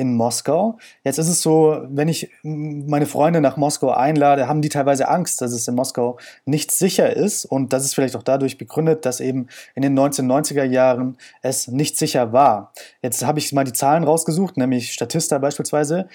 [0.00, 0.78] in Moskau.
[1.04, 5.42] Jetzt ist es so, wenn ich meine Freunde nach Moskau einlade, haben die teilweise Angst,
[5.42, 7.44] dass es in Moskau nicht sicher ist.
[7.44, 11.98] Und das ist vielleicht auch dadurch begründet, dass eben in den 1990er Jahren es nicht
[11.98, 12.72] sicher war.
[13.02, 16.08] Jetzt habe ich mal die Zahlen rausgesucht, nämlich Statista beispielsweise.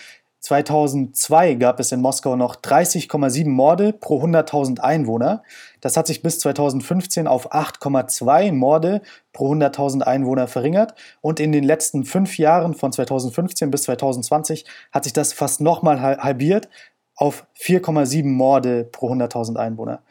[0.46, 5.42] 2002 gab es in Moskau noch 30,7 Morde pro 100.000 Einwohner.
[5.82, 9.02] Das hat sich bis 2015 auf 8,2 Morde
[9.34, 10.94] pro 100.000 Einwohner verringert.
[11.22, 16.00] Und in den letzten fünf Jahren von 2015 bis 2020 hat sich das fast nochmal
[16.00, 16.70] halbiert
[17.16, 20.04] auf 4,7 Morde pro 100.000 Einwohner.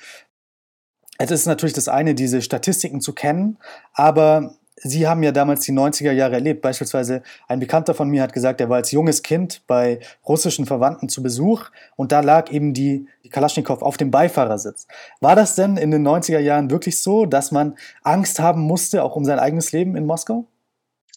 [1.16, 3.58] Es ist natürlich das eine, diese Statistiken zu kennen,
[3.92, 6.60] aber Sie haben ja damals die 90er Jahre erlebt.
[6.60, 11.08] Beispielsweise ein Bekannter von mir hat gesagt, er war als junges Kind bei russischen Verwandten
[11.08, 14.86] zu Besuch und da lag eben die, die Kalaschnikow auf dem Beifahrersitz.
[15.20, 19.14] War das denn in den 90er Jahren wirklich so, dass man Angst haben musste, auch
[19.14, 20.48] um sein eigenes Leben in Moskau?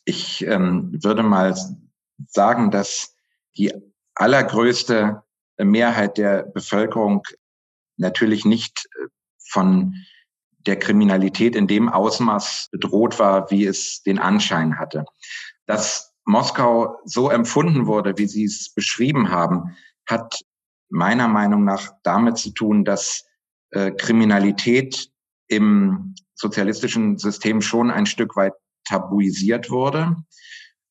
[0.06, 1.56] Ich ähm, würde mal
[2.28, 3.16] sagen, dass
[3.58, 3.74] die
[4.16, 5.24] allergrößte
[5.58, 7.24] Mehrheit der Bevölkerung
[7.98, 9.08] natürlich nicht äh,
[9.50, 9.94] von
[10.68, 15.06] der Kriminalität in dem Ausmaß bedroht war, wie es den Anschein hatte.
[15.66, 20.42] Dass Moskau so empfunden wurde, wie Sie es beschrieben haben, hat
[20.90, 23.26] meiner Meinung nach damit zu tun, dass
[23.72, 25.10] äh, Kriminalität
[25.48, 28.54] im sozialistischen System schon ein Stück weit
[28.86, 30.16] tabuisiert wurde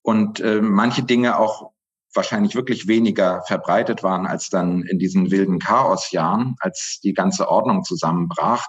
[0.02, 1.72] und äh, manche Dinge auch
[2.14, 7.84] wahrscheinlich wirklich weniger verbreitet waren als dann in diesen wilden Chaosjahren, als die ganze Ordnung
[7.84, 8.66] zusammenbrach.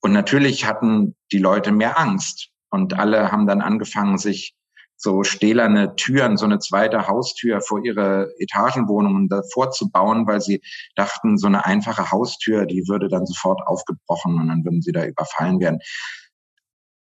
[0.00, 4.54] Und natürlich hatten die Leute mehr Angst und alle haben dann angefangen, sich
[4.96, 10.60] so stählerne Türen, so eine zweite Haustür vor ihre Etagenwohnungen davor zu bauen, weil sie
[10.94, 15.06] dachten, so eine einfache Haustür, die würde dann sofort aufgebrochen und dann würden sie da
[15.06, 15.78] überfallen werden.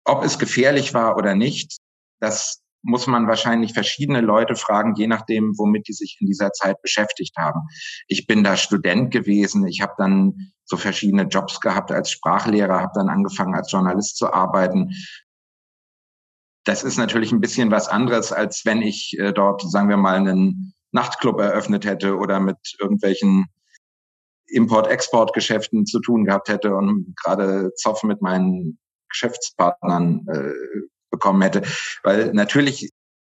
[0.04, 1.78] Ob es gefährlich war oder nicht,
[2.20, 6.81] das muss man wahrscheinlich verschiedene Leute fragen, je nachdem, womit die sich in dieser Zeit
[6.83, 7.62] beschäftigt haben.
[8.07, 9.66] Ich bin da Student gewesen.
[9.66, 14.33] Ich habe dann so verschiedene Jobs gehabt als Sprachlehrer, habe dann angefangen als Journalist zu
[14.33, 14.90] arbeiten.
[16.64, 20.16] Das ist natürlich ein bisschen was anderes, als wenn ich äh, dort, sagen wir mal,
[20.16, 23.47] einen Nachtclub eröffnet hätte oder mit irgendwelchen
[24.47, 30.53] Import-Export-Geschäften zu tun gehabt hätte und gerade Zoff mit meinen Geschäftspartnern äh,
[31.14, 31.62] bekommen hätte.
[32.03, 32.90] Weil natürlich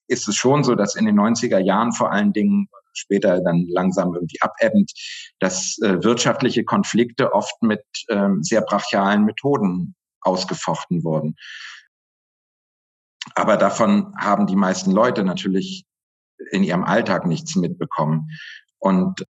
[0.09, 4.15] ist es schon so, dass in den 90er Jahren vor allen Dingen später dann langsam
[4.15, 4.93] irgendwie abebbend,
[5.41, 11.37] dass äh, wirtschaftliche Konflikte oft mit ähm, sehr brachialen Methoden ausgefochten wurden.
[13.35, 15.85] Aber davon haben die meisten Leute natürlich
[16.51, 18.29] in ihrem Alltag nichts mitbekommen.
[18.79, 19.25] Und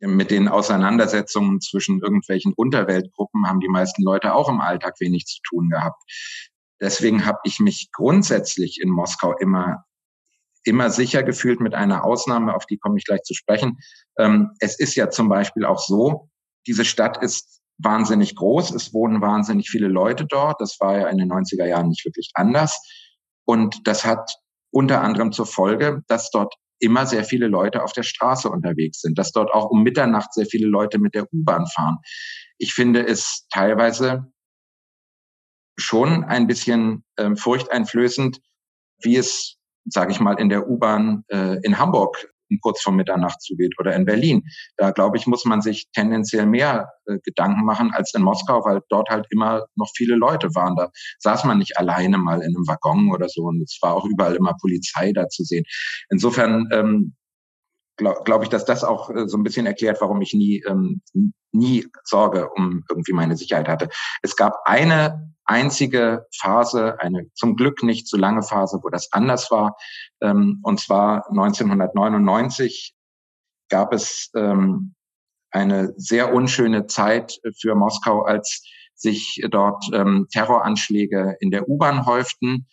[0.00, 5.40] mit den Auseinandersetzungen zwischen irgendwelchen Unterweltgruppen haben die meisten Leute auch im Alltag wenig zu
[5.42, 6.00] tun gehabt.
[6.80, 9.84] Deswegen habe ich mich grundsätzlich in Moskau immer
[10.64, 13.78] immer sicher gefühlt mit einer Ausnahme, auf die komme ich gleich zu sprechen.
[14.18, 16.28] Ähm, es ist ja zum Beispiel auch so,
[16.66, 20.60] diese Stadt ist wahnsinnig groß, es wohnen wahnsinnig viele Leute dort.
[20.60, 22.78] Das war ja in den 90er Jahren nicht wirklich anders.
[23.44, 24.36] Und das hat
[24.70, 29.18] unter anderem zur Folge, dass dort immer sehr viele Leute auf der Straße unterwegs sind,
[29.18, 31.96] dass dort auch um Mitternacht sehr viele Leute mit der U-Bahn fahren.
[32.58, 34.30] Ich finde es teilweise
[35.78, 38.40] schon ein bisschen äh, furchteinflößend,
[39.02, 42.28] wie es, sage ich mal, in der U-Bahn äh, in Hamburg
[42.62, 44.42] kurz vor Mitternacht zugeht oder in Berlin.
[44.76, 48.80] Da glaube ich, muss man sich tendenziell mehr äh, Gedanken machen als in Moskau, weil
[48.88, 50.76] dort halt immer noch viele Leute waren.
[50.76, 54.06] Da saß man nicht alleine mal in einem Waggon oder so und es war auch
[54.06, 55.64] überall immer Polizei da zu sehen.
[56.10, 57.14] Insofern ähm,
[57.98, 61.02] glaube glaub ich, dass das auch äh, so ein bisschen erklärt, warum ich nie, ähm,
[61.52, 63.90] nie Sorge um irgendwie meine Sicherheit hatte.
[64.22, 69.50] Es gab eine einzige Phase, eine zum Glück nicht zu lange Phase, wo das anders
[69.50, 69.76] war.
[70.22, 72.94] Ähm, und zwar 1999
[73.68, 74.94] gab es ähm,
[75.50, 78.62] eine sehr unschöne Zeit für Moskau, als
[78.94, 82.66] sich dort ähm, Terroranschläge in der U-Bahn häuften,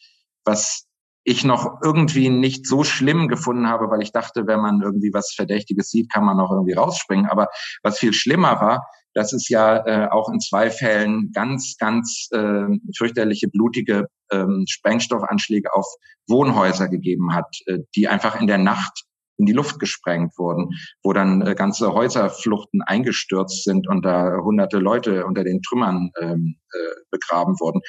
[0.44, 0.86] was
[1.26, 5.34] ich noch irgendwie nicht so schlimm gefunden habe, weil ich dachte, wenn man irgendwie was
[5.36, 7.26] Verdächtiges sieht, kann man noch irgendwie rausspringen.
[7.26, 7.48] Aber
[7.82, 12.68] was viel schlimmer war, dass es ja äh, auch in zwei Fällen ganz, ganz äh,
[12.96, 15.88] fürchterliche, blutige ähm, Sprengstoffanschläge auf
[16.28, 19.06] Wohnhäuser gegeben hat, äh, die einfach in der Nacht
[19.38, 20.70] in die Luft gesprengt wurden,
[21.04, 26.58] wo dann äh, ganze Häuserfluchten eingestürzt sind und da hunderte Leute unter den Trümmern ähm,
[26.72, 26.78] äh,
[27.12, 27.82] begraben wurden.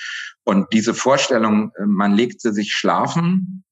[0.45, 3.65] Und diese Vorstellung, äh, man legte sich schlafen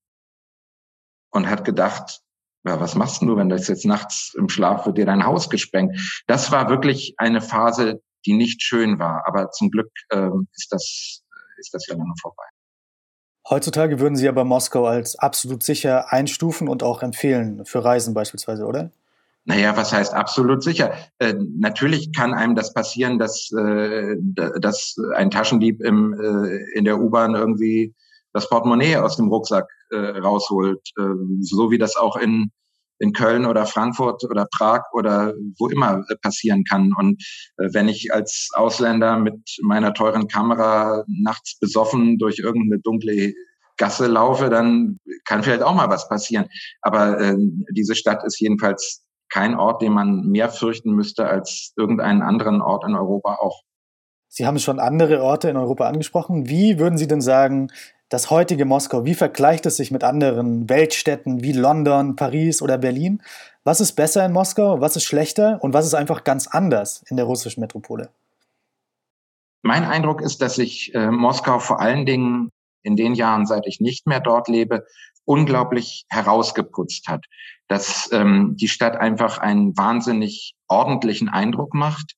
[1.31, 2.21] und hat gedacht,
[2.67, 6.23] ja, was machst du, wenn das jetzt nachts im Schlaf wird dir dein Haus gesprengt?
[6.27, 9.23] Das war wirklich eine Phase, die nicht schön war.
[9.27, 11.21] Aber zum Glück ähm, ist das
[11.59, 12.45] ist das ja lange vorbei.
[13.49, 18.65] Heutzutage würden Sie aber Moskau als absolut sicher einstufen und auch empfehlen für Reisen beispielsweise,
[18.65, 18.91] oder?
[19.45, 20.95] Naja, was heißt absolut sicher?
[21.19, 24.17] Äh, natürlich kann einem das passieren, dass, äh,
[24.59, 27.95] dass ein Taschendieb im, äh, in der U-Bahn irgendwie
[28.33, 31.03] das Portemonnaie aus dem Rucksack äh, rausholt, äh,
[31.41, 32.51] so wie das auch in,
[32.99, 36.93] in Köln oder Frankfurt oder Prag oder wo immer äh, passieren kann.
[36.97, 37.23] Und
[37.59, 43.33] äh, wenn ich als Ausländer mit meiner teuren Kamera nachts besoffen durch irgendeine dunkle
[43.77, 46.47] Gasse laufe, dann kann vielleicht auch mal was passieren.
[46.81, 47.37] Aber äh,
[47.71, 52.85] diese Stadt ist jedenfalls kein Ort, den man mehr fürchten müsste als irgendeinen anderen Ort
[52.87, 53.63] in Europa auch.
[54.29, 56.49] Sie haben schon andere Orte in Europa angesprochen.
[56.49, 57.71] Wie würden Sie denn sagen,
[58.09, 63.23] das heutige Moskau, wie vergleicht es sich mit anderen Weltstädten wie London, Paris oder Berlin?
[63.65, 67.17] Was ist besser in Moskau, was ist schlechter und was ist einfach ganz anders in
[67.17, 68.11] der russischen Metropole?
[69.63, 72.51] Mein Eindruck ist, dass sich äh, Moskau vor allen Dingen
[72.83, 74.85] in den Jahren, seit ich nicht mehr dort lebe,
[75.25, 77.25] unglaublich herausgeputzt hat.
[77.67, 82.13] Dass ähm, die Stadt einfach einen wahnsinnig ordentlichen Eindruck macht.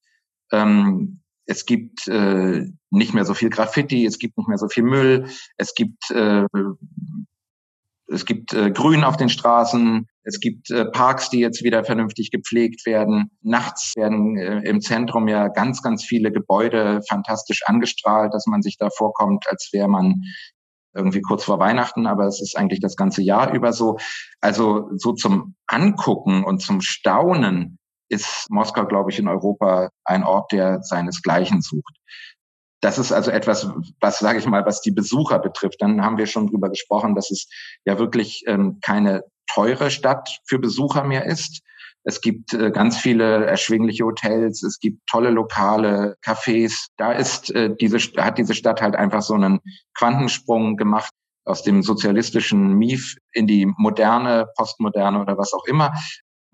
[0.50, 4.82] Ähm, es gibt äh, nicht mehr so viel Graffiti, es gibt nicht mehr so viel
[4.82, 6.44] Müll, es gibt äh,
[8.08, 12.30] es gibt äh, Grün auf den Straßen, es gibt äh, Parks, die jetzt wieder vernünftig
[12.30, 13.30] gepflegt werden.
[13.42, 18.76] Nachts werden äh, im Zentrum ja ganz, ganz viele Gebäude fantastisch angestrahlt, dass man sich
[18.78, 20.22] da vorkommt, als wäre man
[20.94, 23.98] irgendwie kurz vor Weihnachten, aber es ist eigentlich das ganze Jahr über so.
[24.40, 30.52] Also so zum Angucken und zum Staunen ist Moskau, glaube ich, in Europa ein Ort,
[30.52, 31.96] der seinesgleichen sucht.
[32.80, 33.68] Das ist also etwas,
[34.00, 35.80] was, sage ich mal, was die Besucher betrifft.
[35.80, 37.48] Dann haben wir schon drüber gesprochen, dass es
[37.84, 41.62] ja wirklich ähm, keine teure Stadt für Besucher mehr ist.
[42.04, 46.86] Es gibt äh, ganz viele erschwingliche Hotels, es gibt tolle lokale Cafés.
[46.96, 49.60] Da ist äh, diese hat diese Stadt halt einfach so einen
[49.94, 51.10] Quantensprung gemacht
[51.44, 55.92] aus dem sozialistischen Mief in die moderne, postmoderne oder was auch immer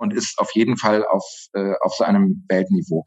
[0.02, 3.04] und ist auf jeden Fall auf, äh, auf so einem Weltniveau.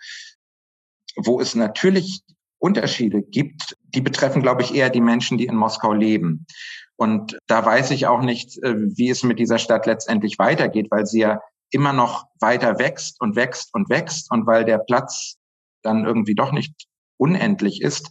[1.17, 2.21] Wo es natürlich
[2.57, 6.45] Unterschiede gibt, die betreffen, glaube ich, eher die Menschen, die in Moskau leben.
[6.95, 11.05] Und da weiß ich auch nicht, äh, wie es mit dieser Stadt letztendlich weitergeht, weil
[11.05, 15.35] sie ja immer noch weiter wächst und wächst und wächst und weil der Platz
[15.83, 16.73] dann irgendwie doch nicht
[17.17, 18.09] unendlich ist,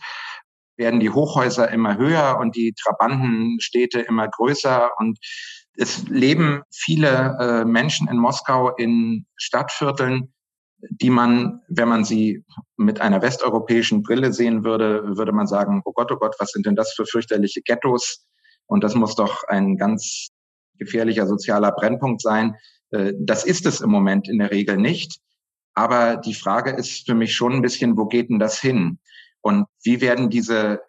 [0.77, 5.19] werden die Hochhäuser immer höher und die Trabantenstädte immer größer und
[5.77, 10.33] es leben viele äh, Menschen in Moskau in Stadtvierteln,
[10.91, 12.45] die man, wenn man sie
[12.77, 16.67] mit einer westeuropäischen Brille sehen würde, würde man sagen, oh Gott, oh Gott, was sind
[16.67, 18.27] denn das für fürchterliche Ghettos?
[18.67, 20.29] Und das muss doch ein ganz
[20.79, 22.57] gefährlicher sozialer Brennpunkt sein.
[22.91, 25.19] Äh, das ist es im Moment in der Regel nicht.
[25.75, 29.01] Aber die Frage ist für mich schon ein bisschen, wo geht denn das hin?
[29.41, 30.81] Und wie werden diese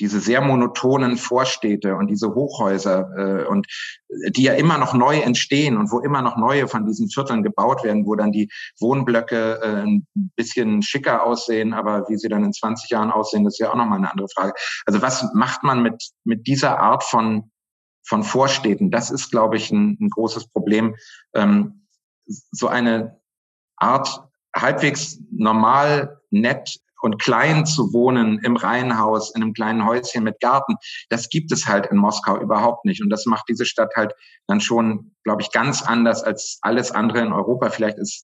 [0.00, 3.66] diese sehr monotonen Vorstädte und diese Hochhäuser äh, und
[4.30, 7.84] die ja immer noch neu entstehen und wo immer noch neue von diesen Vierteln gebaut
[7.84, 12.52] werden, wo dann die Wohnblöcke äh, ein bisschen schicker aussehen, aber wie sie dann in
[12.52, 14.54] 20 Jahren aussehen, das ist ja auch nochmal eine andere Frage.
[14.86, 17.50] Also was macht man mit, mit dieser Art von,
[18.04, 18.90] von Vorstädten?
[18.90, 20.96] Das ist, glaube ich, ein, ein großes Problem.
[21.34, 21.86] Ähm,
[22.26, 23.20] so eine
[23.76, 30.40] Art halbwegs normal, nett und klein zu wohnen im Reihenhaus, in einem kleinen Häuschen mit
[30.40, 30.76] Garten,
[31.08, 33.02] das gibt es halt in Moskau überhaupt nicht.
[33.02, 34.12] Und das macht diese Stadt halt
[34.46, 37.70] dann schon, glaube ich, ganz anders als alles andere in Europa.
[37.70, 38.26] Vielleicht ist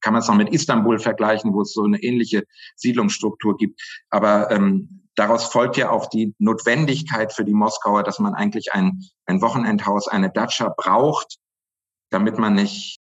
[0.00, 2.44] kann man es noch mit Istanbul vergleichen, wo es so eine ähnliche
[2.76, 3.80] Siedlungsstruktur gibt.
[4.08, 9.02] Aber ähm, daraus folgt ja auch die Notwendigkeit für die Moskauer, dass man eigentlich ein,
[9.26, 11.38] ein Wochenendhaus, eine Datscha braucht,
[12.10, 12.99] damit man nicht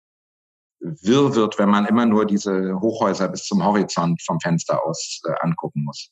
[0.82, 5.32] wirr wird, wenn man immer nur diese Hochhäuser bis zum Horizont vom Fenster aus äh,
[5.40, 6.10] angucken muss.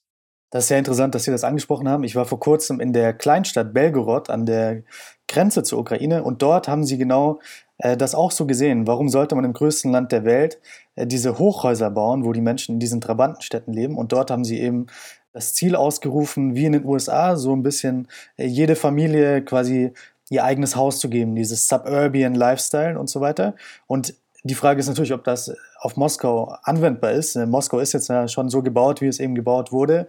[0.50, 2.02] Das ist sehr interessant, dass Sie das angesprochen haben.
[2.02, 4.82] Ich war vor kurzem in der Kleinstadt Belgorod an der
[5.28, 7.38] Grenze zur Ukraine und dort haben Sie genau
[7.78, 8.86] äh, das auch so gesehen.
[8.86, 10.60] Warum sollte man im größten Land der Welt
[10.96, 13.96] äh, diese Hochhäuser bauen, wo die Menschen in diesen Trabantenstädten leben?
[13.96, 14.86] Und dort haben Sie eben
[15.32, 19.92] das Ziel ausgerufen, wie in den USA, so ein bisschen äh, jede Familie quasi
[20.30, 23.54] ihr eigenes Haus zu geben, dieses Suburban Lifestyle und so weiter.
[23.86, 24.14] Und
[24.44, 27.36] die Frage ist natürlich, ob das auf Moskau anwendbar ist.
[27.36, 30.06] Äh, Moskau ist jetzt schon so gebaut, wie es eben gebaut wurde.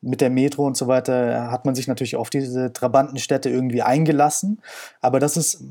[0.00, 4.60] Mit der Metro und so weiter hat man sich natürlich auf diese Trabantenstädte irgendwie eingelassen.
[5.00, 5.62] Aber das ist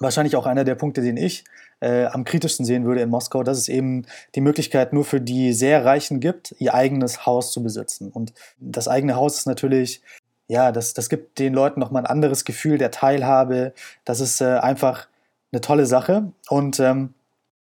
[0.00, 1.44] wahrscheinlich auch einer der Punkte, den ich
[1.80, 4.04] äh, am kritischsten sehen würde in Moskau, dass es eben
[4.34, 8.10] die Möglichkeit nur für die sehr Reichen gibt, ihr eigenes Haus zu besitzen.
[8.10, 10.02] Und das eigene Haus ist natürlich,
[10.48, 13.74] ja, das, das gibt den Leuten nochmal ein anderes Gefühl der Teilhabe.
[14.04, 15.08] Das ist äh, einfach
[15.52, 16.32] eine tolle Sache.
[16.48, 17.14] Und ähm,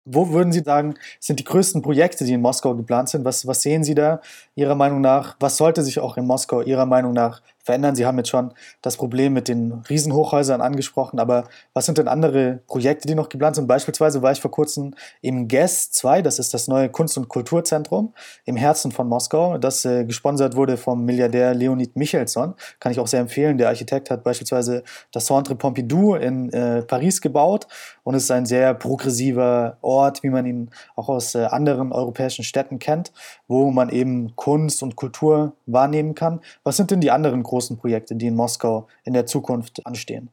[0.09, 3.25] wo würden Sie sagen, sind die größten Projekte, die in Moskau geplant sind?
[3.25, 4.21] Was, was sehen Sie da
[4.55, 5.35] Ihrer Meinung nach?
[5.39, 7.95] Was sollte sich auch in Moskau Ihrer Meinung nach verändern?
[7.95, 11.43] Sie haben jetzt schon das Problem mit den Riesenhochhäusern angesprochen, aber
[11.73, 13.67] was sind denn andere Projekte, die noch geplant sind?
[13.67, 18.13] Beispielsweise war ich vor kurzem im GES 2, das ist das neue Kunst- und Kulturzentrum
[18.45, 22.55] im Herzen von Moskau, das äh, gesponsert wurde vom Milliardär Leonid Michelson.
[22.79, 23.57] Kann ich auch sehr empfehlen.
[23.57, 27.67] Der Architekt hat beispielsweise das Centre Pompidou in äh, Paris gebaut
[28.03, 32.79] und ist ein sehr progressiver Ort, wie man ihn auch aus äh, anderen europäischen Städten
[32.79, 33.11] kennt,
[33.47, 36.41] wo man eben Kunst und Kultur wahrnehmen kann.
[36.63, 40.29] Was sind denn die anderen großen Projekte, die in Moskau in der Zukunft anstehen?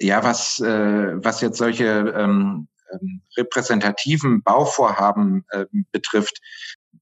[0.00, 1.84] Ja, was, äh, was jetzt solche
[2.16, 6.40] ähm, ähm, repräsentativen Bauvorhaben äh, betrifft,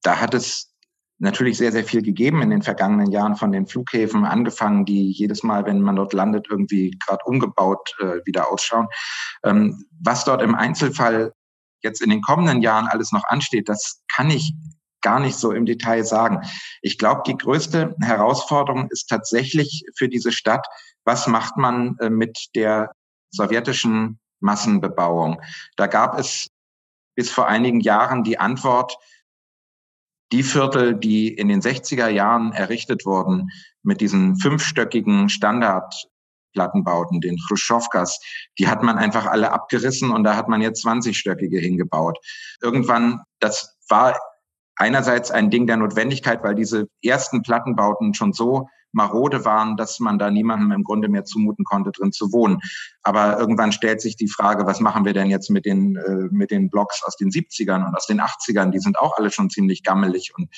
[0.03, 0.73] da hat es
[1.19, 5.45] natürlich sehr, sehr viel gegeben in den vergangenen Jahren von den Flughäfen angefangen, die jedes
[5.45, 8.89] Mal, wenn man dort landet, irgendwie gerade umgebaut äh, wieder ausschauen.
[9.45, 11.33] Ähm, was dort im Einzelfall
[11.83, 14.53] jetzt in den kommenden Jahren alles noch ansteht, das kann ich
[15.03, 16.41] gar nicht so im Detail sagen.
[16.81, 20.67] Ich glaube, die größte Herausforderung ist tatsächlich für diese Stadt,
[21.05, 22.93] was macht man äh, mit der
[23.31, 25.41] sowjetischen Massenbebauung?
[25.77, 26.49] Da gab es
[27.15, 28.97] bis vor einigen Jahren die Antwort,
[30.33, 33.51] die Viertel, die in den 60er Jahren errichtet wurden,
[33.83, 38.19] mit diesen fünfstöckigen Standardplattenbauten, den Khrushchevkas,
[38.59, 42.19] die hat man einfach alle abgerissen und da hat man jetzt 20-stöckige hingebaut.
[42.63, 44.19] Irgendwann, das war
[44.77, 50.19] einerseits ein Ding der Notwendigkeit, weil diese ersten Plattenbauten schon so marode waren, dass man
[50.19, 52.59] da niemandem im Grunde mehr zumuten konnte, drin zu wohnen.
[53.03, 56.51] Aber irgendwann stellt sich die Frage, was machen wir denn jetzt mit den, äh, mit
[56.51, 58.71] den Blocks aus den 70ern und aus den 80ern?
[58.71, 60.49] Die sind auch alle schon ziemlich gammelig und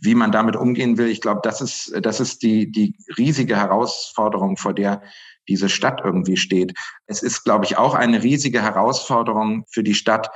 [0.00, 4.56] wie man damit umgehen will, ich glaube, das ist, das ist die, die riesige Herausforderung,
[4.56, 5.02] vor der
[5.48, 6.74] diese Stadt irgendwie steht.
[7.06, 10.30] Es ist, glaube ich, auch eine riesige Herausforderung für die Stadt,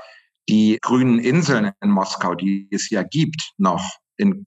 [0.49, 3.85] die grünen Inseln in Moskau, die es ja gibt noch
[4.17, 4.45] in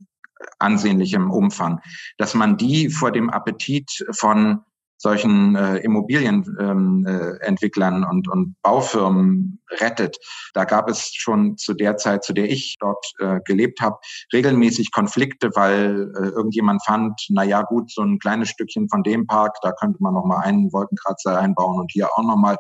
[0.60, 1.80] ansehnlichem Umfang,
[2.18, 4.62] dass man die vor dem Appetit von
[4.98, 10.18] solchen äh, Immobilienentwicklern ähm, äh, und, und Baufirmen rettet.
[10.54, 13.98] Da gab es schon zu der Zeit, zu der ich dort äh, gelebt habe,
[14.34, 19.28] regelmäßig Konflikte, weil äh, irgendjemand fand, na ja gut, so ein kleines Stückchen von dem
[19.28, 22.58] Park, da könnte man noch mal einen Wolkenkratzer einbauen und hier auch noch mal.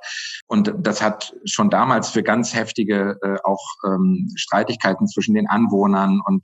[0.48, 6.20] Und das hat schon damals für ganz heftige äh, auch ähm, Streitigkeiten zwischen den Anwohnern
[6.26, 6.44] und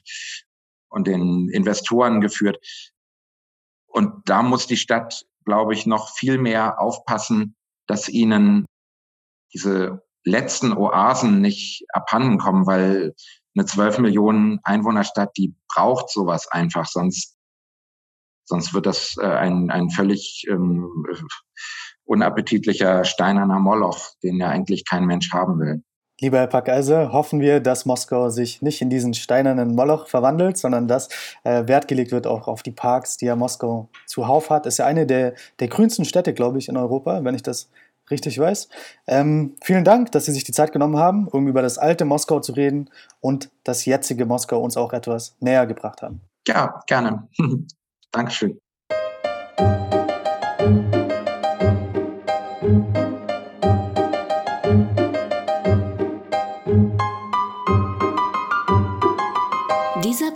[0.92, 2.60] und den Investoren geführt.
[3.88, 7.56] Und da muss die Stadt glaube ich, noch viel mehr aufpassen,
[7.88, 8.66] dass ihnen
[9.54, 13.14] diese letzten Oasen nicht abhanden kommen, weil
[13.56, 17.38] eine 12 Millionen Einwohnerstadt, die braucht sowas einfach, sonst,
[18.46, 21.06] sonst wird das äh, ein, ein völlig ähm,
[22.06, 25.84] unappetitlicher steinerner Moloch, den ja eigentlich kein Mensch haben will.
[26.22, 30.88] Lieber Herr Packeise, hoffen wir, dass Moskau sich nicht in diesen steinernen Moloch verwandelt, sondern
[30.88, 31.10] dass
[31.44, 34.68] äh, Wert gelegt wird auch auf die Parks, die ja Moskau zuhauf hat.
[34.68, 37.72] Ist ja eine der, der grünsten Städte, glaube ich, in Europa, wenn ich das
[38.12, 38.70] richtig weiß.
[39.08, 42.40] Ähm, vielen Dank, dass Sie sich die Zeit genommen haben, um über das alte Moskau
[42.40, 46.22] zu reden und das jetzige Moskau uns auch etwas näher gebracht haben.
[46.48, 47.28] Ja, gerne.
[48.12, 48.60] Dankeschön.